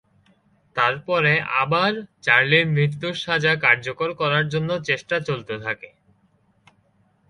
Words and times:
তারপরে 0.75 1.31
আবার 1.61 1.91
চার্লির 2.21 2.65
মৃত্যুর 2.67 3.15
সাজা 3.17 3.53
কার্যকর 3.57 4.09
করার 4.13 4.45
জন্য 4.49 4.69
চেষ্টা 4.87 5.15
চলতে 5.27 5.55
থাকে। 5.59 5.89